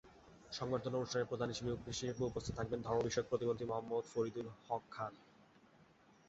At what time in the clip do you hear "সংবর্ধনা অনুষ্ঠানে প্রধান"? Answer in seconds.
0.51-1.49